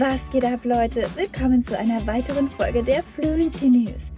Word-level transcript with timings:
Was 0.00 0.30
geht 0.30 0.44
ab, 0.44 0.64
Leute? 0.64 1.10
Willkommen 1.16 1.60
zu 1.60 1.76
einer 1.76 2.06
weiteren 2.06 2.46
Folge 2.46 2.84
der 2.84 3.02
Fluency 3.02 3.68
News. 3.68 4.12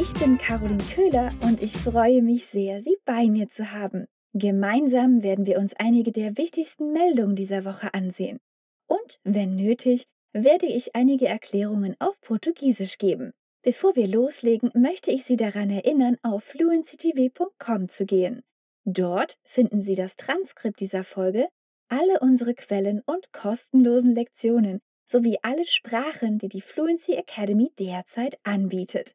Ich 0.00 0.14
bin 0.14 0.38
Caroline 0.38 0.84
Köhler 0.94 1.30
und 1.40 1.60
ich 1.60 1.76
freue 1.76 2.22
mich 2.22 2.46
sehr, 2.46 2.78
Sie 2.78 2.96
bei 3.04 3.26
mir 3.26 3.48
zu 3.48 3.72
haben. 3.72 4.06
Gemeinsam 4.32 5.24
werden 5.24 5.44
wir 5.44 5.58
uns 5.58 5.74
einige 5.74 6.12
der 6.12 6.38
wichtigsten 6.38 6.92
Meldungen 6.92 7.34
dieser 7.34 7.64
Woche 7.64 7.92
ansehen. 7.94 8.38
Und, 8.86 9.18
wenn 9.24 9.56
nötig, 9.56 10.04
werde 10.32 10.66
ich 10.66 10.94
einige 10.94 11.26
Erklärungen 11.26 11.96
auf 11.98 12.20
Portugiesisch 12.20 12.96
geben. 12.98 13.32
Bevor 13.62 13.96
wir 13.96 14.06
loslegen, 14.06 14.70
möchte 14.72 15.10
ich 15.10 15.24
Sie 15.24 15.36
daran 15.36 15.68
erinnern, 15.68 16.16
auf 16.22 16.44
fluencytv.com 16.44 17.88
zu 17.88 18.06
gehen. 18.06 18.42
Dort 18.84 19.34
finden 19.42 19.80
Sie 19.80 19.96
das 19.96 20.14
Transkript 20.14 20.78
dieser 20.78 21.02
Folge, 21.02 21.48
alle 21.88 22.20
unsere 22.20 22.54
Quellen 22.54 23.02
und 23.04 23.32
kostenlosen 23.32 24.14
Lektionen 24.14 24.80
sowie 25.06 25.38
alle 25.42 25.64
Sprachen, 25.64 26.38
die 26.38 26.48
die 26.48 26.60
Fluency 26.60 27.14
Academy 27.14 27.70
derzeit 27.78 28.38
anbietet. 28.44 29.14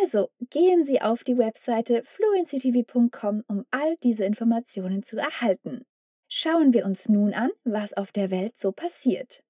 Also 0.00 0.30
gehen 0.50 0.82
Sie 0.82 1.00
auf 1.00 1.22
die 1.22 1.38
Webseite 1.38 2.02
fluencytv.com, 2.02 3.44
um 3.46 3.64
all 3.70 3.96
diese 4.02 4.24
Informationen 4.24 5.02
zu 5.02 5.16
erhalten. 5.16 5.84
Schauen 6.28 6.74
wir 6.74 6.84
uns 6.84 7.08
nun 7.08 7.32
an, 7.34 7.50
was 7.64 7.92
auf 7.92 8.10
der 8.10 8.32
Welt 8.32 8.58
so 8.58 8.72
passiert. 8.72 9.44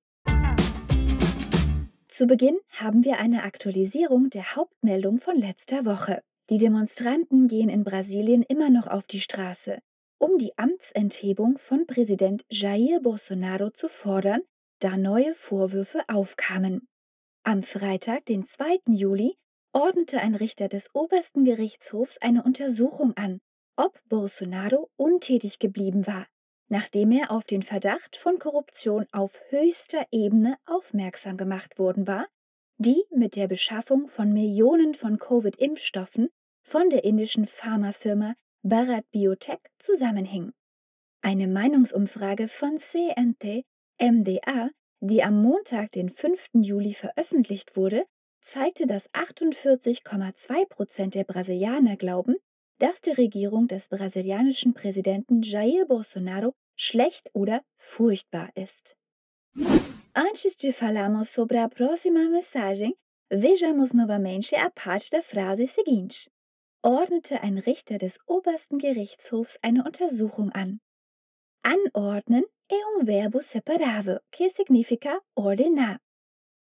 Zu 2.06 2.26
Beginn 2.26 2.58
haben 2.70 3.04
wir 3.04 3.18
eine 3.18 3.44
Aktualisierung 3.44 4.30
der 4.30 4.56
Hauptmeldung 4.56 5.18
von 5.18 5.36
letzter 5.36 5.84
Woche. 5.86 6.22
Die 6.50 6.58
Demonstranten 6.58 7.48
gehen 7.48 7.68
in 7.68 7.82
Brasilien 7.82 8.42
immer 8.42 8.70
noch 8.70 8.86
auf 8.86 9.06
die 9.06 9.20
Straße, 9.20 9.78
um 10.18 10.38
die 10.38 10.56
Amtsenthebung 10.56 11.58
von 11.58 11.86
Präsident 11.86 12.44
Jair 12.50 13.00
Bolsonaro 13.00 13.70
zu 13.70 13.88
fordern, 13.88 14.42
da 14.80 14.96
neue 14.96 15.34
Vorwürfe 15.34 16.02
aufkamen. 16.08 16.88
Am 17.44 17.62
Freitag, 17.62 18.26
den 18.26 18.44
2. 18.44 18.80
Juli, 18.88 19.36
ordnete 19.72 20.20
ein 20.20 20.34
Richter 20.34 20.68
des 20.68 20.94
obersten 20.94 21.44
Gerichtshofs 21.44 22.18
eine 22.18 22.42
Untersuchung 22.42 23.16
an, 23.16 23.40
ob 23.76 24.00
Bolsonaro 24.08 24.90
untätig 24.96 25.58
geblieben 25.58 26.06
war, 26.06 26.26
nachdem 26.68 27.12
er 27.12 27.30
auf 27.30 27.44
den 27.44 27.62
Verdacht 27.62 28.16
von 28.16 28.38
Korruption 28.38 29.06
auf 29.12 29.40
höchster 29.50 30.06
Ebene 30.10 30.56
aufmerksam 30.66 31.36
gemacht 31.36 31.78
worden 31.78 32.06
war, 32.06 32.26
die 32.78 33.04
mit 33.10 33.36
der 33.36 33.48
Beschaffung 33.48 34.08
von 34.08 34.32
Millionen 34.32 34.94
von 34.94 35.18
Covid-Impfstoffen 35.18 36.28
von 36.62 36.90
der 36.90 37.04
indischen 37.04 37.46
Pharmafirma 37.46 38.34
Bharat 38.62 39.08
Biotech 39.10 39.60
zusammenhing. 39.78 40.52
Eine 41.22 41.48
Meinungsumfrage 41.48 42.48
von 42.48 42.78
CNT 42.78 43.64
MDA, 44.00 44.70
die 45.00 45.22
am 45.22 45.42
Montag, 45.42 45.92
den 45.92 46.08
5. 46.08 46.50
Juli 46.54 46.94
veröffentlicht 46.94 47.76
wurde, 47.76 48.04
zeigte, 48.40 48.86
dass 48.86 49.10
48,2 49.10 50.66
Prozent 50.68 51.14
der 51.14 51.24
Brasilianer 51.24 51.96
glauben, 51.96 52.36
dass 52.78 53.00
die 53.00 53.10
Regierung 53.10 53.68
des 53.68 53.88
brasilianischen 53.88 54.74
Präsidenten 54.74 55.42
Jair 55.42 55.86
Bolsonaro 55.86 56.52
schlecht 56.76 57.30
oder 57.32 57.62
furchtbar 57.76 58.50
ist. 58.54 58.96
Antes 60.12 60.56
de 60.56 60.72
falarmos 60.72 61.32
sobre 61.32 61.60
a 61.60 61.68
próxima 61.68 62.28
mensagem, 62.28 62.94
vejamos 63.30 63.94
novamente 63.94 64.56
a 64.56 64.70
parte 64.70 65.10
da 65.10 65.22
frase 65.22 65.66
seguinte. 65.66 66.28
Ordnete 66.82 67.42
ein 67.42 67.58
Richter 67.58 67.98
des 67.98 68.18
obersten 68.26 68.78
Gerichtshofs 68.78 69.58
eine 69.62 69.84
Untersuchung 69.84 70.52
an. 70.52 70.80
Anordnen 71.62 72.44
é 72.70 72.86
um 72.86 73.04
verbo 73.04 73.40
separável 73.40 74.20
que 74.30 74.48
significa 74.48 75.20
ordenar. 75.34 76.00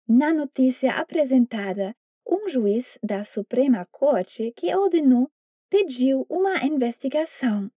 Na 0.08 0.32
notícia 0.32 0.92
apresentada, 0.92 1.94
um 2.26 2.48
juiz 2.48 2.98
da 3.02 3.22
Suprema 3.22 3.86
Corte 3.90 4.52
que 4.56 4.74
ordenou 4.74 5.30
pediu 5.70 6.26
uma 6.28 6.64
investigação. 6.64 7.70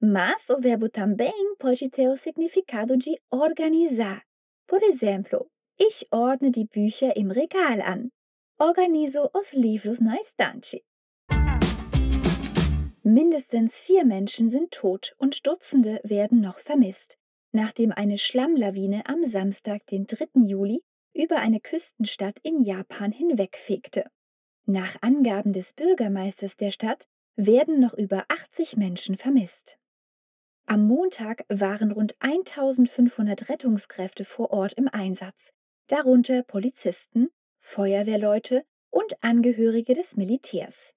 Mas 0.00 0.48
o 0.50 0.60
verbo 0.60 0.88
também 0.88 1.54
pode 1.58 1.88
ter 1.88 2.08
o 2.08 2.16
significado 2.16 2.96
de 2.96 3.20
organizar. 3.30 4.22
Por 4.66 4.82
exemplo, 4.82 5.48
ich 5.78 6.06
ordne 6.10 6.50
die 6.50 6.66
Bücher 6.66 7.12
im 7.16 7.30
Regal 7.30 7.80
an. 7.80 8.10
Organizo 8.58 9.30
os 9.34 9.52
livros 9.52 10.00
na 10.00 10.16
estante. 10.20 10.82
Mindestens 13.04 13.80
vier 13.80 14.04
Menschen 14.04 14.48
sind 14.48 14.70
tot 14.70 15.14
und 15.18 15.44
Dutzende 15.44 16.00
werden 16.04 16.40
noch 16.40 16.60
vermisst, 16.60 17.18
nachdem 17.52 17.92
eine 17.92 18.18
Schlammlawine 18.18 19.02
am 19.06 19.24
Samstag, 19.24 19.86
den 19.86 20.06
3. 20.06 20.42
Juli, 20.42 20.82
über 21.14 21.36
eine 21.36 21.60
Küstenstadt 21.60 22.38
in 22.42 22.62
Japan 22.62 23.12
hinwegfegte. 23.12 24.04
Nach 24.64 24.96
Angaben 25.02 25.52
des 25.52 25.74
Bürgermeisters 25.74 26.56
der 26.56 26.70
Stadt 26.70 27.06
werden 27.36 27.80
noch 27.80 27.94
über 27.94 28.24
80 28.28 28.76
Menschen 28.76 29.16
vermisst. 29.16 29.78
Am 30.66 30.86
Montag 30.86 31.44
waren 31.48 31.90
rund 31.90 32.14
1500 32.20 33.48
Rettungskräfte 33.48 34.24
vor 34.24 34.50
Ort 34.50 34.74
im 34.74 34.88
Einsatz, 34.88 35.52
darunter 35.88 36.42
Polizisten, 36.44 37.28
Feuerwehrleute 37.58 38.64
und 38.90 39.22
Angehörige 39.22 39.94
des 39.94 40.16
Militärs. 40.16 40.94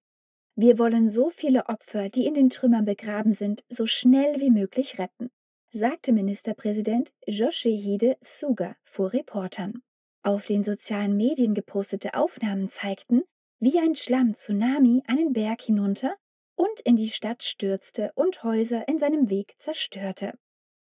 Wir 0.56 0.80
wollen 0.80 1.10
so 1.10 1.30
viele 1.30 1.66
Opfer, 1.66 2.10
die 2.10 2.26
in 2.26 2.34
den 2.34 2.50
Trümmern 2.50 2.86
begraben 2.86 3.34
sind, 3.34 3.64
so 3.68 3.86
schnell 3.86 4.40
wie 4.40 4.52
möglich 4.52 5.00
retten, 5.00 5.30
sagte 5.76 6.14
Ministerpräsident 6.14 7.12
Yoshihide 7.28 8.16
Suga 8.22 8.78
vor 8.86 9.12
Reportern. 9.12 9.84
Auf 10.24 10.46
den 10.46 10.64
sozialen 10.64 11.18
Medien 11.18 11.54
gepostete 11.54 12.14
Aufnahmen 12.14 12.70
zeigten, 12.70 13.24
wie 13.60 13.78
ein 13.80 13.94
Schlamm-Tsunami 13.94 15.04
einen 15.06 15.34
Berg 15.34 15.62
hinunter 15.62 16.16
und 16.56 16.80
in 16.86 16.96
die 16.96 17.10
Stadt 17.10 17.44
stürzte 17.44 18.14
und 18.16 18.42
Häuser 18.44 18.88
in 18.88 19.00
seinem 19.00 19.30
Weg 19.30 19.56
zerstörte. 19.58 20.38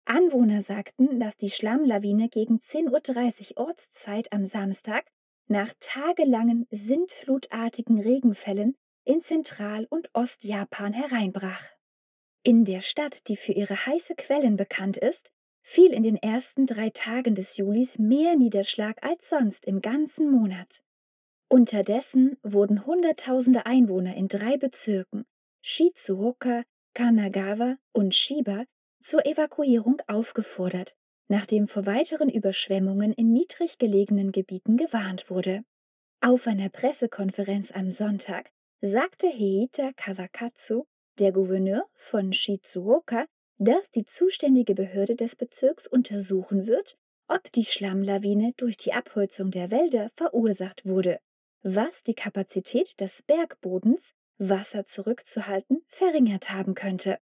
Anwohner 0.05 0.63
sagten, 0.63 1.19
dass 1.19 1.37
die 1.37 1.51
Schlammlawine 1.51 2.27
gegen 2.27 2.57
10.30 2.57 3.59
Uhr 3.59 3.67
Ortszeit 3.67 4.33
am 4.33 4.43
Samstag 4.43 5.05
nach 5.47 5.71
tagelangen 5.79 6.65
sintflutartigen 6.71 8.01
Regenfällen 8.01 8.75
in 9.05 9.21
Zentral- 9.21 9.85
und 9.91 10.09
Ostjapan 10.15 10.93
hereinbrach. 10.93 11.78
In 12.49 12.65
der 12.65 12.79
Stadt, 12.79 13.27
die 13.27 13.37
für 13.37 13.51
ihre 13.51 13.75
heiße 13.85 14.15
Quellen 14.15 14.55
bekannt 14.55 14.97
ist, 14.97 15.29
fiel 15.61 15.93
in 15.93 16.01
den 16.01 16.15
ersten 16.15 16.65
drei 16.65 16.89
Tagen 16.89 17.35
des 17.35 17.57
Julis 17.57 17.99
mehr 17.99 18.35
Niederschlag 18.35 18.97
als 19.03 19.29
sonst 19.29 19.67
im 19.67 19.81
ganzen 19.81 20.31
Monat. 20.31 20.81
Unterdessen 21.47 22.37
wurden 22.41 22.87
Hunderttausende 22.87 23.67
Einwohner 23.67 24.15
in 24.15 24.29
drei 24.29 24.57
Bezirken, 24.57 25.27
Shizuoka, 25.61 26.63
Kanagawa 26.95 27.77
und 27.91 28.15
Shiba, 28.15 28.63
zur 28.99 29.27
Evakuierung 29.27 30.01
aufgefordert, 30.07 30.95
nachdem 31.27 31.67
vor 31.67 31.85
weiteren 31.85 32.29
Überschwemmungen 32.29 33.13
in 33.13 33.31
niedrig 33.31 33.77
gelegenen 33.77 34.31
Gebieten 34.31 34.75
gewarnt 34.75 35.29
wurde. 35.29 35.61
Auf 36.19 36.47
einer 36.47 36.69
Pressekonferenz 36.69 37.71
am 37.71 37.91
Sonntag 37.91 38.49
sagte 38.81 39.27
Heita 39.27 39.91
Kawakatsu, 39.95 40.87
der 41.19 41.31
Gouverneur 41.31 41.85
von 41.95 42.33
Shizuoka, 42.33 43.25
dass 43.57 43.89
die 43.91 44.05
zuständige 44.05 44.73
Behörde 44.73 45.15
des 45.15 45.35
Bezirks 45.35 45.87
untersuchen 45.87 46.65
wird, 46.65 46.95
ob 47.27 47.51
die 47.51 47.65
Schlammlawine 47.65 48.53
durch 48.57 48.77
die 48.77 48.93
Abholzung 48.93 49.51
der 49.51 49.69
Wälder 49.69 50.09
verursacht 50.15 50.85
wurde, 50.85 51.19
was 51.61 52.03
die 52.03 52.15
Kapazität 52.15 52.99
des 52.99 53.21
Bergbodens, 53.21 54.13
Wasser 54.37 54.85
zurückzuhalten, 54.85 55.83
verringert 55.89 56.49
haben 56.51 56.73
könnte. 56.73 57.19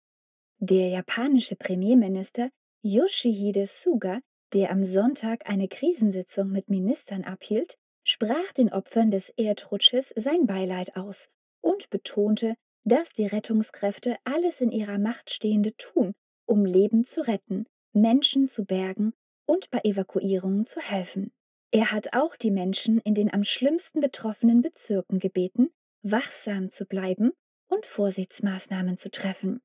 Der 0.59 0.89
japanische 0.89 1.55
Premierminister 1.55 2.49
Yoshihide 2.81 3.65
Suga, 3.65 4.19
der 4.53 4.71
am 4.71 4.83
Sonntag 4.83 5.49
eine 5.49 5.67
Krisensitzung 5.67 6.51
mit 6.51 6.69
Ministern 6.69 7.23
abhielt, 7.23 7.77
sprach 8.03 8.51
den 8.53 8.71
Opfern 8.71 9.09
des 9.09 9.29
Erdrutsches 9.29 10.13
sein 10.15 10.45
Beileid 10.45 10.95
aus 10.95 11.29
und 11.61 11.89
betonte, 11.89 12.55
dass 12.85 13.13
die 13.13 13.25
Rettungskräfte 13.25 14.15
alles 14.23 14.61
in 14.61 14.71
ihrer 14.71 14.99
Macht 14.99 15.31
Stehende 15.31 15.75
tun, 15.75 16.13
um 16.45 16.65
Leben 16.65 17.03
zu 17.03 17.21
retten, 17.21 17.65
Menschen 17.93 18.47
zu 18.47 18.65
bergen 18.65 19.13
und 19.45 19.69
bei 19.71 19.79
Evakuierungen 19.83 20.65
zu 20.65 20.79
helfen. 20.79 21.31
Er 21.71 21.91
hat 21.91 22.13
auch 22.13 22.35
die 22.35 22.51
Menschen 22.51 22.99
in 22.99 23.15
den 23.15 23.33
am 23.33 23.43
schlimmsten 23.43 23.99
betroffenen 23.99 24.61
Bezirken 24.61 25.19
gebeten, 25.19 25.69
wachsam 26.03 26.69
zu 26.69 26.85
bleiben 26.85 27.31
und 27.67 27.85
Vorsichtsmaßnahmen 27.85 28.97
zu 28.97 29.09
treffen. 29.09 29.61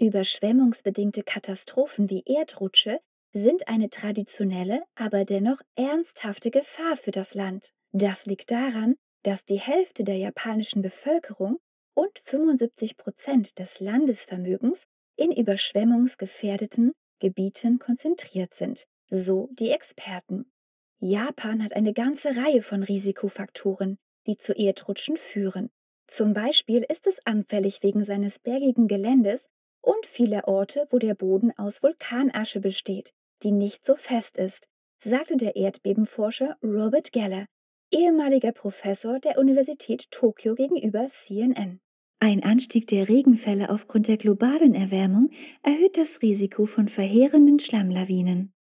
Überschwemmungsbedingte 0.00 1.22
Katastrophen 1.24 2.08
wie 2.08 2.22
Erdrutsche 2.24 3.00
sind 3.32 3.68
eine 3.68 3.90
traditionelle, 3.90 4.82
aber 4.94 5.24
dennoch 5.24 5.60
ernsthafte 5.76 6.50
Gefahr 6.50 6.96
für 6.96 7.10
das 7.10 7.34
Land. 7.34 7.70
Das 7.92 8.26
liegt 8.26 8.50
daran, 8.50 8.94
dass 9.22 9.44
die 9.44 9.60
Hälfte 9.60 10.04
der 10.04 10.16
japanischen 10.16 10.82
Bevölkerung 10.82 11.58
und 12.00 12.18
75 12.18 12.96
Prozent 12.96 13.58
des 13.58 13.78
Landesvermögens 13.78 14.86
in 15.16 15.32
überschwemmungsgefährdeten 15.32 16.92
Gebieten 17.18 17.78
konzentriert 17.78 18.54
sind, 18.54 18.84
so 19.10 19.50
die 19.52 19.68
Experten. 19.68 20.50
Japan 20.98 21.62
hat 21.62 21.74
eine 21.76 21.92
ganze 21.92 22.34
Reihe 22.38 22.62
von 22.62 22.82
Risikofaktoren, 22.82 23.98
die 24.26 24.38
zu 24.38 24.54
Erdrutschen 24.54 25.18
führen. 25.18 25.68
Zum 26.06 26.32
Beispiel 26.32 26.86
ist 26.88 27.06
es 27.06 27.18
anfällig 27.26 27.82
wegen 27.82 28.02
seines 28.02 28.38
bergigen 28.38 28.88
Geländes 28.88 29.50
und 29.82 30.06
vieler 30.06 30.48
Orte, 30.48 30.86
wo 30.88 30.98
der 30.98 31.14
Boden 31.14 31.52
aus 31.58 31.82
Vulkanasche 31.82 32.60
besteht, 32.60 33.12
die 33.42 33.52
nicht 33.52 33.84
so 33.84 33.94
fest 33.94 34.38
ist, 34.38 34.68
sagte 35.02 35.36
der 35.36 35.54
Erdbebenforscher 35.54 36.56
Robert 36.62 37.12
Geller, 37.12 37.44
ehemaliger 37.92 38.52
Professor 38.52 39.20
der 39.20 39.36
Universität 39.36 40.10
Tokio 40.10 40.54
gegenüber 40.54 41.06
CNN. 41.06 41.80
Ein 42.22 42.44
Anstieg 42.44 42.86
der 42.86 43.08
Regenfälle 43.08 43.70
aufgrund 43.70 44.06
der 44.06 44.18
globalen 44.18 44.74
Erwärmung 44.74 45.30
erhöht 45.62 45.96
das 45.96 46.20
Risiko 46.20 46.66
von 46.66 46.86
verheerenden 46.86 47.58
Schlammlawinen. 47.58 48.52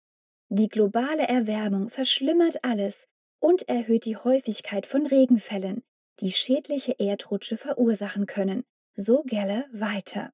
Die 0.48 0.68
globale 0.68 1.26
Erwärmung 1.26 1.88
verschlimmert 1.88 2.64
alles 2.64 3.08
und 3.40 3.68
erhöht 3.68 4.04
die 4.04 4.16
Häufigkeit 4.16 4.86
von 4.86 5.06
Regenfällen, 5.06 5.82
die 6.20 6.30
schädliche 6.30 6.94
Erdrutsche 7.00 7.56
verursachen 7.56 8.26
können, 8.26 8.62
so 8.94 9.24
Geller 9.24 9.64
weiter. 9.72 10.30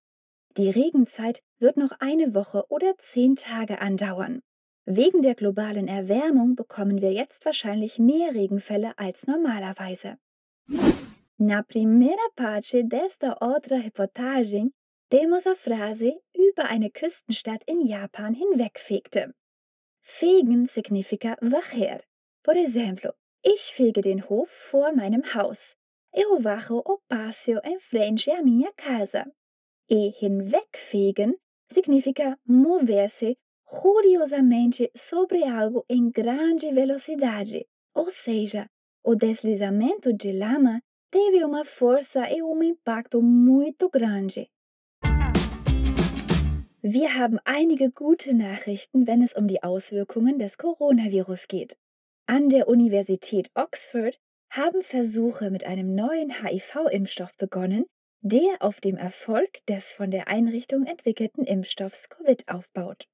Die 0.59 0.69
Regenzeit 0.69 1.41
wird 1.59 1.79
noch 1.79 1.93
eine 2.01 2.35
Woche 2.35 2.65
oder 2.69 2.93
zehn 2.99 3.37
Tage 3.37 3.81
andauern. 3.81 4.41
Wegen 4.85 5.23
der 5.23 5.35
globalen 5.35 5.89
Erwärmung 5.89 6.57
bekommen 6.57 7.01
wir 7.01 7.13
jetzt 7.13 7.47
wahrscheinlich 7.47 7.99
mehr 7.99 8.35
Regenfälle 8.35 8.99
als 8.99 9.27
normalerweise. 9.27 10.19
Na 11.39 11.65
primeira 11.65 12.31
parte 12.37 12.85
desta 12.85 13.37
outra 13.41 13.77
reportagem, 13.77 14.71
temos 15.09 15.47
a 15.47 15.55
Frase 15.57 16.13
über 16.33 16.65
eine 16.71 16.91
Küstenstadt 16.91 17.65
in 17.67 17.85
Japan 17.85 18.35
hinwegfegte. 18.35 19.35
Fegen 20.01 20.67
significa 20.67 21.37
varrer. 21.43 22.05
Por 22.43 22.57
exemplo, 22.57 23.13
ich 23.43 23.75
fege 23.75 24.01
den 24.01 24.21
Hof 24.21 24.49
vor 24.71 24.93
meinem 24.95 25.23
Haus. 25.35 25.75
Eu 26.13 26.39
varro 26.39 26.83
o 26.87 27.01
pátio 27.09 27.61
em 27.65 27.81
frente 27.81 28.31
à 28.31 28.41
minha 28.41 28.73
casa. 28.73 29.25
E 29.91 30.13
hinwegfegen 30.21 31.35
significa 31.69 32.39
mover-se 32.47 33.37
furiosamente 33.67 34.89
sobre 34.95 35.43
algo 35.43 35.85
em 35.89 36.11
grande 36.11 36.71
velocidade, 36.71 37.67
ou 37.93 38.09
seja, 38.09 38.69
o 39.03 39.17
deslizamento 39.17 40.13
de 40.13 40.33
lama 40.33 40.81
teve 41.15 41.45
uma 41.45 41.65
força 41.65 42.29
e 42.29 42.43
um 42.43 42.61
impacto 42.61 43.23
muito 43.23 43.89
grande. 43.89 44.49
Wir 46.83 47.15
haben 47.15 47.39
einige 47.45 47.93
gute 47.93 48.35
Nachrichten, 48.35 49.07
wenn 49.07 49.23
es 49.23 49.33
um 49.33 49.47
die 49.47 49.63
Auswirkungen 49.63 50.41
des 50.41 50.59
Coronavirus 50.59 51.47
geht. 51.47 51.77
An 52.27 52.49
der 52.49 52.67
Universität 52.67 53.49
Oxford 53.55 54.19
haben 54.51 54.83
Versuche 54.83 55.53
mit 55.53 55.65
einem 55.65 55.95
neuen 55.95 56.43
HIV-Impfstoff 56.43 57.37
begonnen, 57.37 57.85
der 58.21 58.57
auf 58.59 58.81
dem 58.81 58.97
Erfolg 58.97 59.65
des 59.69 59.93
von 59.93 60.11
der 60.11 60.27
Einrichtung 60.27 60.85
entwickelten 60.85 61.45
Impfstoffs 61.45 62.09
Covid 62.09 62.49
aufbaut. 62.49 63.05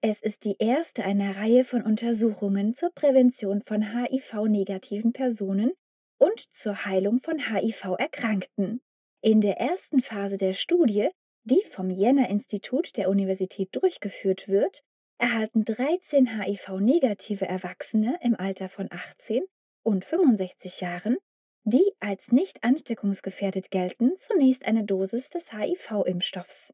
Es 0.00 0.22
ist 0.22 0.44
die 0.44 0.54
erste 0.60 1.02
einer 1.02 1.36
Reihe 1.36 1.64
von 1.64 1.82
Untersuchungen 1.82 2.72
zur 2.72 2.90
Prävention 2.94 3.62
von 3.62 3.82
HIV-negativen 3.82 5.12
Personen 5.12 5.72
und 6.18 6.40
zur 6.52 6.84
Heilung 6.84 7.18
von 7.18 7.38
HIV-Erkrankten. 7.38 8.80
In 9.20 9.40
der 9.40 9.58
ersten 9.58 10.00
Phase 10.00 10.36
der 10.36 10.52
Studie, 10.52 11.08
die 11.44 11.62
vom 11.70 11.90
Jenner-Institut 11.90 12.96
der 12.96 13.08
Universität 13.08 13.68
durchgeführt 13.72 14.48
wird, 14.48 14.82
erhalten 15.18 15.64
13 15.64 16.40
HIV-negative 16.40 17.46
Erwachsene 17.46 18.18
im 18.22 18.36
Alter 18.36 18.68
von 18.68 18.88
18 18.90 19.42
und 19.82 20.04
65 20.04 20.80
Jahren 20.80 21.16
die 21.70 21.92
als 22.00 22.32
nicht 22.32 22.64
ansteckungsgefährdet 22.64 23.70
gelten, 23.70 24.16
zunächst 24.16 24.64
eine 24.64 24.84
Dosis 24.84 25.28
des 25.28 25.52
HIV-Impfstoffs. 25.52 26.72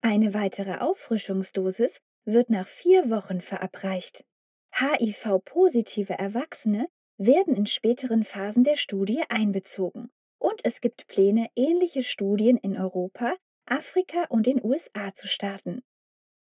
Eine 0.00 0.32
weitere 0.32 0.78
Auffrischungsdosis 0.78 2.00
wird 2.24 2.48
nach 2.48 2.66
vier 2.66 3.10
Wochen 3.10 3.40
verabreicht. 3.40 4.24
HIV-positive 4.72 6.14
Erwachsene 6.14 6.86
werden 7.20 7.54
in 7.54 7.66
späteren 7.66 8.24
Phasen 8.24 8.64
der 8.64 8.76
Studie 8.76 9.22
einbezogen. 9.28 10.10
Und 10.38 10.60
es 10.64 10.80
gibt 10.80 11.06
Pläne, 11.06 11.48
ähnliche 11.54 12.02
Studien 12.02 12.56
in 12.56 12.78
Europa, 12.78 13.34
Afrika 13.66 14.24
und 14.30 14.46
den 14.46 14.64
USA 14.64 15.12
zu 15.14 15.28
starten. 15.28 15.82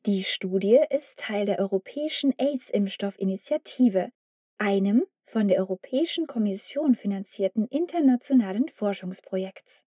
Die 0.08 0.24
Studie 0.24 0.80
ist 0.90 1.20
Teil 1.20 1.46
der 1.46 1.60
Europäischen 1.60 2.34
AIDS-Impfstoffinitiative, 2.38 4.10
einem 4.58 5.06
von 5.24 5.48
der 5.48 5.60
Europäischen 5.60 6.26
Kommission 6.26 6.96
finanzierten 6.96 7.68
internationalen 7.68 8.68
Forschungsprojekts. 8.68 9.84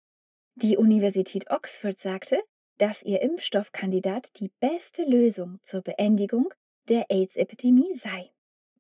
Die 0.54 0.76
Universität 0.76 1.50
Oxford 1.50 1.98
sagte, 1.98 2.40
dass 2.78 3.02
ihr 3.02 3.20
Impfstoffkandidat 3.22 4.38
die 4.38 4.50
beste 4.60 5.02
Lösung 5.04 5.58
zur 5.62 5.82
Beendigung 5.82 6.52
der 6.88 7.06
AIDS-Epidemie 7.10 7.94
sei. 7.94 8.30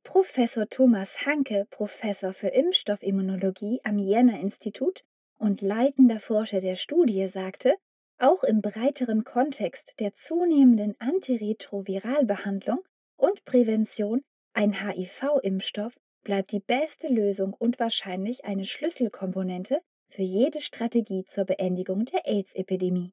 Professor 0.08 0.66
Thomas 0.66 1.26
Hanke, 1.26 1.66
Professor 1.68 2.32
für 2.32 2.48
Impfstoffimmunologie 2.48 3.80
am 3.84 3.98
Jenner-Institut 3.98 5.04
und 5.36 5.60
leitender 5.60 6.18
Forscher 6.18 6.60
der 6.60 6.76
Studie, 6.76 7.28
sagte, 7.28 7.74
auch 8.18 8.42
im 8.42 8.62
breiteren 8.62 9.24
Kontext 9.24 10.00
der 10.00 10.14
zunehmenden 10.14 10.94
Antiretroviralbehandlung 10.98 12.78
und 13.18 13.44
Prävention 13.44 14.22
ein 14.54 14.82
HIV-Impfstoff 14.82 16.00
bleibt 16.24 16.52
die 16.52 16.60
beste 16.60 17.08
Lösung 17.08 17.52
und 17.52 17.78
wahrscheinlich 17.78 18.46
eine 18.46 18.64
Schlüsselkomponente 18.64 19.82
für 20.08 20.22
jede 20.22 20.62
Strategie 20.62 21.26
zur 21.26 21.44
Beendigung 21.44 22.06
der 22.06 22.26
AIDS-Epidemie. 22.26 23.12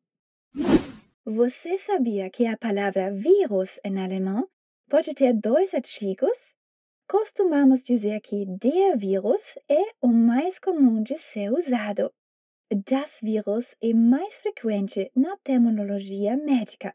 Você 1.26 1.78
sabia 1.78 2.30
que 2.30 2.48
a 2.48 2.56
palavra 2.56 3.12
vírus 3.12 3.82
em 3.84 4.00
alemão 4.00 4.48
pode 4.88 5.14
ter 5.14 5.34
dois 5.34 5.74
artigos? 5.74 6.56
Costumamos 7.08 7.84
dizer 7.84 8.20
que 8.20 8.46
der 8.48 8.98
Virus 8.98 9.56
é 9.70 9.84
o 10.02 10.08
mais 10.08 10.58
comum 10.58 11.04
de 11.04 11.16
ser 11.16 11.52
usado. 11.52 12.12
Das 12.72 13.20
Virus 13.22 13.76
é 13.80 13.94
mais 13.94 14.40
frequente 14.40 15.12
na 15.16 15.38
terminologia 15.44 16.36
médica. 16.36 16.92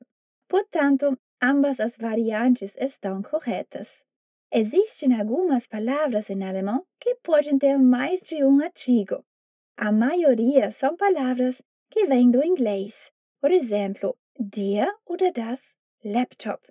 Portanto, 0.49 1.17
ambas 1.41 1.79
as 1.79 1.97
variantes 1.97 2.77
estão 2.77 3.23
corretas. 3.23 4.05
Existem 4.53 5.15
algumas 5.15 5.69
palavras 5.69 6.29
em 6.29 6.43
alemão 6.43 6.85
que 6.99 7.15
podem 7.23 7.57
ter 7.57 7.79
mais 7.79 8.21
de 8.21 8.45
um 8.45 8.61
artigo. 8.61 9.25
A 9.77 9.93
maioria 9.93 10.73
são 10.73 10.97
palavras 10.97 11.63
que 11.89 12.07
vêm 12.07 12.33
do 12.33 12.45
inglês. 12.45 13.13
Por 13.41 13.53
exemplo, 13.53 14.19
der 14.37 14.93
oder 15.07 15.33
das 15.33 15.77
laptop, 16.05 16.67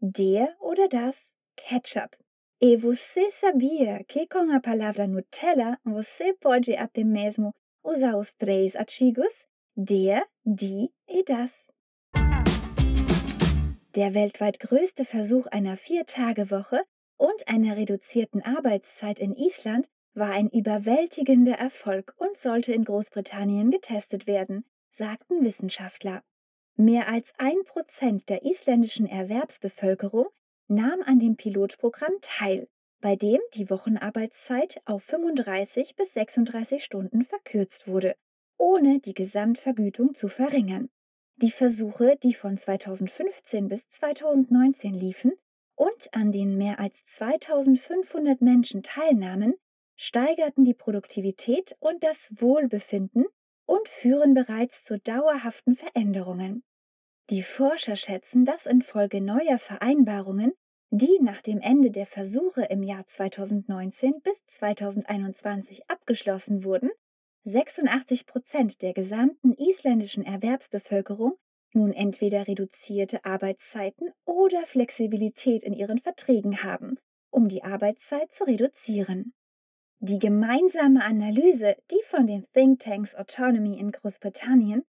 der 0.00 0.54
oder 0.60 0.88
das 0.88 1.34
ketchup. 1.56 2.23
E 2.66 2.78
você 2.78 3.30
sabia 3.30 4.02
que 4.04 4.26
com 4.26 4.50
a 4.50 4.58
palavra 4.58 5.06
Nutella 5.06 5.78
você 5.84 6.32
pode 6.32 6.74
até 6.74 7.04
mesmo 7.04 7.50
usar 7.84 8.16
os 8.16 8.32
três 8.32 8.74
artigos 8.74 9.44
der, 9.76 10.24
die 10.46 10.88
e 11.06 11.22
das? 11.22 11.70
Der 13.94 14.14
weltweit 14.14 14.58
größte 14.58 15.04
Versuch 15.04 15.46
einer 15.48 15.76
Vier-Tage-Woche 15.76 16.82
und 17.18 17.46
einer 17.48 17.76
reduzierten 17.76 18.40
Arbeitszeit 18.40 19.18
in 19.18 19.34
Island 19.34 19.86
war 20.14 20.30
ein 20.30 20.48
überwältigender 20.48 21.56
Erfolg 21.56 22.14
und 22.16 22.38
sollte 22.38 22.72
in 22.72 22.84
Großbritannien 22.84 23.70
getestet 23.70 24.26
werden, 24.26 24.64
sagten 24.88 25.44
Wissenschaftler. 25.44 26.22
Mehr 26.76 27.08
als 27.08 27.34
ein 27.36 27.62
Prozent 27.66 28.30
der 28.30 28.42
isländischen 28.42 29.06
Erwerbsbevölkerung 29.06 30.28
nahm 30.68 31.02
an 31.02 31.18
dem 31.18 31.36
Pilotprogramm 31.36 32.14
teil, 32.20 32.68
bei 33.00 33.16
dem 33.16 33.40
die 33.54 33.68
Wochenarbeitszeit 33.70 34.80
auf 34.86 35.04
35 35.04 35.94
bis 35.96 36.14
36 36.14 36.82
Stunden 36.82 37.22
verkürzt 37.22 37.86
wurde, 37.86 38.16
ohne 38.58 39.00
die 39.00 39.14
Gesamtvergütung 39.14 40.14
zu 40.14 40.28
verringern. 40.28 40.88
Die 41.36 41.50
Versuche, 41.50 42.16
die 42.22 42.34
von 42.34 42.56
2015 42.56 43.68
bis 43.68 43.88
2019 43.88 44.94
liefen, 44.94 45.32
und 45.76 46.14
an 46.14 46.30
denen 46.30 46.56
mehr 46.56 46.78
als 46.78 47.02
2500 47.04 48.40
Menschen 48.40 48.82
teilnahmen, 48.82 49.54
steigerten 49.96 50.64
die 50.64 50.74
Produktivität 50.74 51.76
und 51.80 52.04
das 52.04 52.30
Wohlbefinden 52.40 53.24
und 53.66 53.88
führen 53.88 54.34
bereits 54.34 54.84
zu 54.84 54.98
dauerhaften 54.98 55.74
Veränderungen. 55.74 56.62
Die 57.30 57.42
Forscher 57.42 57.96
schätzen, 57.96 58.44
dass 58.44 58.66
infolge 58.66 59.20
neuer 59.20 59.58
Vereinbarungen, 59.58 60.52
die 60.90 61.18
nach 61.22 61.40
dem 61.42 61.60
Ende 61.60 61.90
der 61.90 62.06
Versuche 62.06 62.64
im 62.64 62.82
Jahr 62.82 63.06
2019 63.06 64.20
bis 64.22 64.44
2021 64.46 65.88
abgeschlossen 65.88 66.64
wurden, 66.64 66.90
86 67.44 68.26
Prozent 68.26 68.82
der 68.82 68.92
gesamten 68.92 69.54
isländischen 69.56 70.24
Erwerbsbevölkerung 70.24 71.34
nun 71.72 71.92
entweder 71.92 72.46
reduzierte 72.46 73.24
Arbeitszeiten 73.24 74.10
oder 74.24 74.64
Flexibilität 74.64 75.62
in 75.62 75.72
ihren 75.72 75.98
Verträgen 75.98 76.62
haben 76.62 76.98
um 77.34 77.48
die 77.48 77.64
Arbeitszeit 77.64 78.32
zu 78.32 78.44
reduzieren. 78.44 79.34
Die 79.98 80.18
gemeinsame 80.18 81.04
Analyse, 81.04 81.76
die 81.90 82.00
von 82.06 82.26
den 82.26 82.46
Thinktanks 82.52 83.14
Autonomy 83.14 83.78
in 83.78 83.90
Großbritannien 83.90 84.84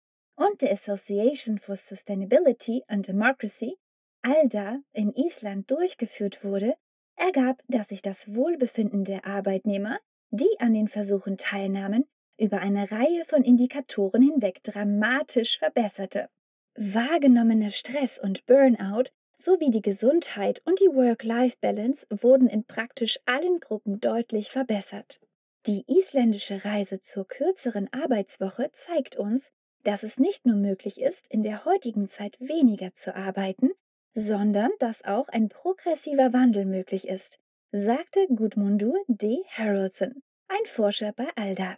und 0.42 0.62
der 0.62 0.72
Association 0.72 1.60
for 1.60 1.76
Sustainability 1.76 2.84
and 2.88 3.08
Democracy, 3.08 3.78
ALDA, 4.24 4.80
in 4.92 5.14
Island 5.14 5.70
durchgeführt 5.70 6.44
wurde, 6.44 6.74
ergab, 7.16 7.62
dass 7.68 7.90
sich 7.90 8.02
das 8.02 8.34
Wohlbefinden 8.34 9.04
der 9.04 9.26
Arbeitnehmer, 9.26 10.00
die 10.32 10.50
an 10.60 10.74
den 10.74 10.88
Versuchen 10.88 11.38
teilnahmen, 11.38 12.06
über 12.40 12.60
eine 12.60 12.92
Reihe 12.92 13.24
von 13.28 13.44
Indikatoren 13.44 14.24
hinweg 14.24 14.64
dramatisch 14.64 15.60
verbesserte. 15.60 16.28
Wahrgenommener 16.76 17.70
Stress 17.70 18.18
und 18.18 18.48
Burnout 18.48 19.12
sowie 19.36 19.70
die 19.70 19.82
Gesundheit 19.82 20.62
und 20.66 20.80
die 20.80 20.86
Work-Life-Balance 20.86 22.08
wurden 22.10 22.48
in 22.48 22.64
praktisch 22.66 23.20
allen 23.26 23.60
Gruppen 23.60 24.00
deutlich 24.00 24.50
verbessert. 24.50 25.20
Die 25.68 25.84
isländische 25.88 26.66
Reise 26.66 27.00
zur 27.00 27.28
kürzeren 27.28 27.92
Arbeitswoche 27.94 28.72
zeigt 28.72 29.18
uns, 29.18 29.52
dass 29.84 30.04
es 30.04 30.20
nicht 30.20 30.46
nur 30.46 30.56
möglich 30.56 31.02
ist, 31.02 31.28
in 31.30 31.44
der 31.44 31.66
heutigen 31.66 32.08
Zeit 32.08 32.40
weniger 32.40 32.94
zu 32.94 33.16
arbeiten, 33.16 33.72
sondern 34.14 34.72
dass 34.80 35.04
auch 35.04 35.30
ein 35.30 35.50
progressiver 35.50 36.34
Wandel 36.34 36.66
möglich 36.66 37.08
ist, 37.08 37.40
sagte 37.72 38.28
Gudmundur 38.28 38.96
D. 39.08 39.44
Haraldson, 39.50 40.22
ein 40.48 40.66
Forscher 40.66 41.14
bei 41.14 41.28
ALDA. 41.36 41.78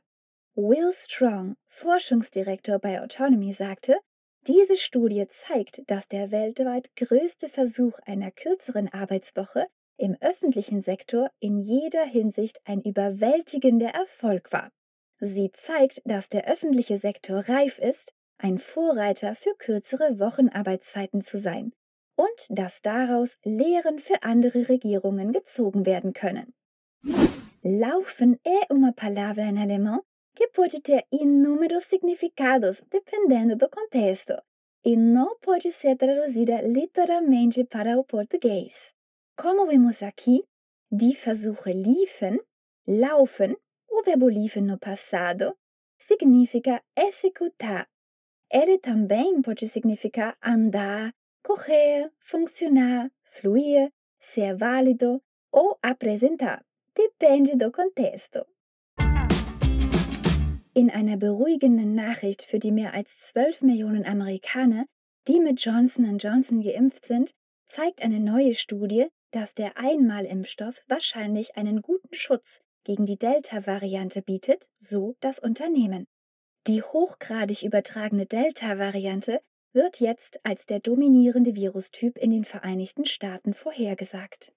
Will 0.56 0.92
Strong, 0.92 1.56
Forschungsdirektor 1.68 2.80
bei 2.80 3.02
Autonomy, 3.02 3.54
sagte, 3.54 3.98
diese 4.48 4.76
Studie 4.76 5.26
zeigt, 5.30 5.82
dass 5.88 6.08
der 6.08 6.32
weltweit 6.32 6.96
größte 6.96 7.48
Versuch 7.48 7.98
einer 8.06 8.32
kürzeren 8.32 8.92
Arbeitswoche 8.94 9.68
im 9.98 10.18
öffentlichen 10.20 10.82
Sektor 10.82 11.30
in 11.40 11.60
jeder 11.60 12.06
Hinsicht 12.06 12.60
ein 12.66 12.82
überwältigender 12.82 13.90
Erfolg 13.90 14.52
war. 14.52 14.72
Sie 15.26 15.52
zeigt, 15.54 16.02
dass 16.04 16.28
der 16.28 16.50
öffentliche 16.50 16.98
Sektor 16.98 17.48
reif 17.48 17.80
ist, 17.80 18.12
ein 18.38 18.58
Vorreiter 18.58 19.36
für 19.36 19.56
kürzere 19.58 20.20
Wochenarbeitszeiten 20.20 21.22
zu 21.22 21.38
sein 21.38 21.72
und 22.18 22.40
dass 22.50 22.82
daraus 22.82 23.38
Lehren 23.46 24.00
für 24.00 24.22
andere 24.24 24.68
Regierungen 24.68 25.32
gezogen 25.32 25.86
werden 25.86 26.12
können. 26.12 26.54
Laufen 27.62 28.38
é 28.44 28.66
uma 28.70 28.92
palavra 28.92 29.44
em 29.44 29.58
alemão 29.58 30.04
que 30.36 30.46
pode 30.50 30.82
ter 30.82 31.06
inúmeros 31.10 31.86
significados 31.86 32.84
dependendo 32.92 33.56
do 33.56 33.70
contexto 33.70 34.34
e 34.84 34.98
não 34.98 35.38
pode 35.40 35.72
ser 35.72 35.96
traduzida 35.96 36.62
literalmente 36.64 37.64
para 37.64 37.98
o 37.98 38.04
português. 38.04 38.94
Como 39.38 39.68
vemos 39.68 40.04
aqui, 40.04 40.44
die 40.92 41.16
Versuche 41.16 41.72
liefen, 41.72 42.42
laufen, 42.86 43.56
o 43.94 44.02
verbo 44.02 44.28
liefen 44.28 44.66
no 44.66 44.78
passado, 44.78 45.56
significa 46.00 46.82
executar. 46.96 47.88
Ele 48.52 48.80
também 48.80 49.42
pode 49.42 49.68
significar 49.68 50.36
andar, 50.42 51.14
correr, 51.44 52.12
funcionar, 52.20 53.12
fluir, 53.24 53.92
ser 54.20 54.56
válido 54.56 55.22
ou 55.52 55.78
apresentar. 55.82 56.66
Depende 56.96 57.56
do 57.56 57.72
contexto. 57.72 58.46
In 60.76 60.90
einer 60.90 61.18
beruhigenden 61.18 61.94
Nachricht 61.94 62.42
für 62.42 62.58
die 62.58 62.72
mehr 62.72 62.96
als 62.96 63.20
12 63.28 63.62
Millionen 63.62 64.06
Amerikaner, 64.06 64.86
die 65.28 65.40
mit 65.40 65.64
Johnson 65.64 66.18
Johnson 66.18 66.62
geimpft 66.62 67.06
sind, 67.06 67.32
zeigt 67.68 68.04
eine 68.04 68.20
neue 68.20 68.56
Studie, 68.56 69.08
dass 69.32 69.54
der 69.54 69.78
Einmalimpfstoff 69.78 70.84
wahrscheinlich 70.88 71.56
einen 71.58 71.82
guten 71.82 72.14
Schutz 72.14 72.62
gegen 72.84 73.06
die 73.06 73.18
Delta-Variante 73.18 74.22
bietet, 74.22 74.68
so 74.78 75.16
das 75.20 75.40
Unternehmen. 75.40 76.06
Die 76.68 76.82
hochgradig 76.82 77.64
übertragene 77.64 78.26
Delta-Variante 78.26 79.42
wird 79.74 80.00
jetzt 80.00 80.40
als 80.46 80.66
der 80.66 80.80
dominierende 80.80 81.56
Virustyp 81.56 82.18
in 82.18 82.32
den 82.32 82.46
Vereinigten 82.46 83.06
Staaten 83.06 83.54
vorhergesagt. 83.54 84.54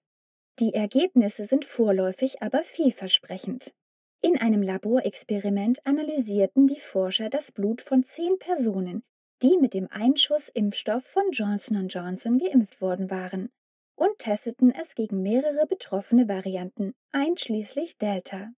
Die 0.59 0.73
Ergebnisse 0.73 1.45
sind 1.45 1.65
vorläufig 1.65 2.41
aber 2.41 2.63
vielversprechend. 2.63 3.73
In 4.21 4.37
einem 4.37 4.63
Laborexperiment 4.63 5.85
analysierten 5.85 6.65
die 6.65 6.79
Forscher 6.79 7.29
das 7.29 7.51
Blut 7.51 7.81
von 7.81 8.03
zehn 8.03 8.39
Personen, 8.39 9.03
die 9.43 9.57
mit 9.59 9.73
dem 9.73 9.87
Einschuss-Impfstoff 9.91 11.03
von 11.03 11.29
Johnson 11.31 11.87
Johnson 11.87 12.39
geimpft 12.39 12.81
worden 12.81 13.11
waren, 13.11 13.49
und 13.97 14.17
testeten 14.19 14.71
es 14.71 14.95
gegen 14.95 15.21
mehrere 15.21 15.67
betroffene 15.67 16.29
Varianten, 16.29 16.93
einschließlich 17.11 17.97
Delta. 17.97 18.53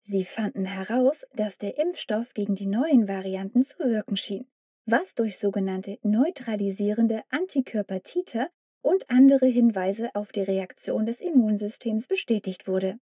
Sie 0.00 0.26
fanden 0.26 0.66
heraus, 0.66 1.24
dass 1.34 1.56
der 1.56 1.78
Impfstoff 1.78 2.34
gegen 2.34 2.54
die 2.54 2.66
neuen 2.66 3.08
Varianten 3.08 3.62
zu 3.62 3.78
wirken 3.78 4.16
schien 4.16 4.46
was 4.86 5.14
durch 5.14 5.38
sogenannte 5.38 5.98
neutralisierende 6.02 7.22
Antikörper 7.30 8.02
Titer 8.02 8.50
und 8.82 9.10
andere 9.10 9.46
Hinweise 9.46 10.10
auf 10.14 10.32
die 10.32 10.42
Reaktion 10.42 11.06
des 11.06 11.20
Immunsystems 11.20 12.08
bestätigt 12.08 12.66
wurde. 12.66 12.98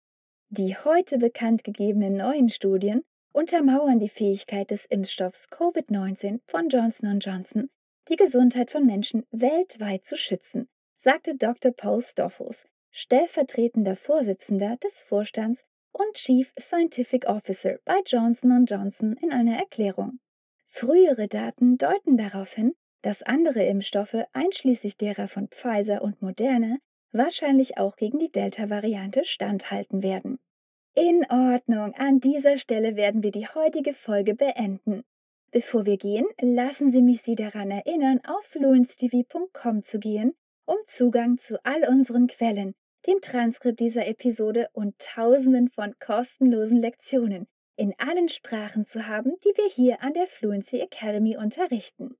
Die 0.50 0.76
heute 0.76 1.18
bekannt 1.18 1.64
gegebenen 1.64 2.14
neuen 2.14 2.48
Studien 2.48 3.02
untermauern 3.32 3.98
die 3.98 4.08
Fähigkeit 4.08 4.70
des 4.70 4.86
Impfstoffs 4.86 5.48
Covid-19 5.50 6.40
von 6.46 6.68
Johnson 6.68 7.18
Johnson, 7.18 7.70
die 8.08 8.16
Gesundheit 8.16 8.70
von 8.70 8.86
Menschen 8.86 9.24
weltweit 9.32 10.04
zu 10.04 10.16
schützen, 10.16 10.68
sagte 10.96 11.36
Dr. 11.36 11.72
Paul 11.72 12.02
Stoffels, 12.02 12.66
stellvertretender 12.90 13.96
Vorsitzender 13.96 14.76
des 14.76 15.02
Vorstands 15.02 15.64
und 15.92 16.14
Chief 16.14 16.52
Scientific 16.58 17.26
Officer 17.26 17.78
bei 17.84 18.00
Johnson 18.06 18.64
Johnson 18.66 19.16
in 19.22 19.32
einer 19.32 19.56
Erklärung. 19.56 20.18
Frühere 20.64 21.28
Daten 21.28 21.78
deuten 21.78 22.16
darauf 22.16 22.52
hin, 22.54 22.74
dass 23.02 23.22
andere 23.22 23.64
Impfstoffe, 23.64 24.24
einschließlich 24.32 24.96
derer 24.96 25.28
von 25.28 25.48
Pfizer 25.48 26.02
und 26.02 26.22
Moderna, 26.22 26.78
wahrscheinlich 27.12 27.78
auch 27.78 27.96
gegen 27.96 28.18
die 28.18 28.30
Delta-Variante 28.30 29.24
standhalten 29.24 30.02
werden. 30.02 30.38
In 30.94 31.26
Ordnung, 31.28 31.94
an 31.94 32.20
dieser 32.20 32.56
Stelle 32.56 32.96
werden 32.96 33.22
wir 33.22 33.30
die 33.30 33.46
heutige 33.46 33.92
Folge 33.92 34.34
beenden. 34.34 35.02
Bevor 35.50 35.86
wir 35.86 35.96
gehen, 35.96 36.26
lassen 36.40 36.90
Sie 36.90 37.02
mich 37.02 37.22
Sie 37.22 37.34
daran 37.34 37.70
erinnern, 37.70 38.20
auf 38.26 38.44
fluencytv.com 38.44 39.84
zu 39.84 39.98
gehen, 39.98 40.34
um 40.66 40.78
Zugang 40.86 41.38
zu 41.38 41.58
all 41.64 41.88
unseren 41.88 42.26
Quellen, 42.26 42.74
dem 43.06 43.20
Transkript 43.20 43.80
dieser 43.80 44.06
Episode 44.06 44.68
und 44.72 44.98
tausenden 44.98 45.68
von 45.68 45.94
kostenlosen 45.98 46.78
Lektionen 46.78 47.46
in 47.76 47.92
allen 47.98 48.28
Sprachen 48.28 48.86
zu 48.86 49.06
haben, 49.06 49.32
die 49.44 49.52
wir 49.56 49.68
hier 49.68 50.02
an 50.02 50.12
der 50.12 50.26
Fluency 50.26 50.80
Academy 50.80 51.36
unterrichten. 51.36 52.16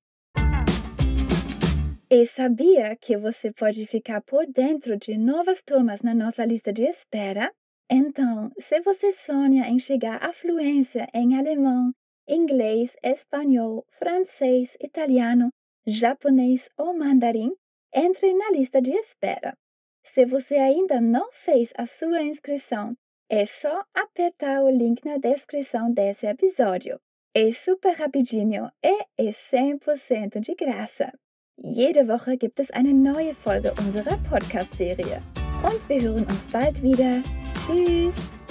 E 2.11 2.25
sabia 2.27 2.95
que 2.97 3.17
você 3.17 3.51
pode 3.51 3.87
ficar 3.87 4.21
por 4.21 4.47
dentro 4.47 4.97
de 4.97 5.17
novas 5.17 5.63
turmas 5.63 6.03
na 6.03 6.15
nossa 6.15 6.45
lista 6.45 6.73
de 6.73 6.85
espera? 6.85 7.51
Então, 7.91 8.51
se 8.59 8.81
você 8.83 9.11
sonha 9.11 9.69
em 9.69 9.79
chegar 9.79 10.23
à 10.23 10.33
fluência 10.33 11.07
em 11.13 11.37
alemão, 11.37 11.93
inglês, 12.29 12.97
espanhol, 13.03 13.85
francês, 13.89 14.77
italiano, 14.81 15.49
japonês 15.87 16.69
ou 16.79 16.97
mandarim, 16.97 17.53
entre 17.95 18.35
na 18.35 18.51
lista 18.51 18.83
de 18.83 18.93
espera. 18.93 19.57
Se 20.05 20.25
você 20.25 20.57
ainda 20.57 21.01
não 21.01 21.31
fez 21.33 21.73
a 21.77 21.87
sua 21.87 22.23
inscrição, 22.23 22.95
é 23.31 23.47
só 23.47 23.85
apertar 23.95 24.63
o 24.63 24.69
link 24.69 25.05
na 25.05 25.17
descrição 25.17 25.91
desse 25.93 26.27
episódio. 26.27 27.01
É 27.35 27.51
super 27.51 27.97
rapidinho 27.97 28.71
e 28.83 29.07
é 29.19 29.31
100% 29.31 30.41
de 30.41 30.55
graça. 30.55 31.13
Jede 31.57 32.07
Woche 32.09 32.37
gibt 32.37 32.59
es 32.61 32.71
eine 32.73 32.93
neue 32.93 33.33
Folge 33.33 33.73
unserer 33.79 34.19
Podcast-Serie. 34.29 35.23
Und 35.65 35.89
wir 35.89 36.03
hören 36.03 36.27
uns 36.29 36.49
bald 36.49 36.83
wieder. 36.83 37.23
Tschüss! 37.55 38.44